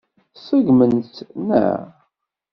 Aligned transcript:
Tṣeggmemt-tt, 0.33 1.29
naɣ? 1.47 1.79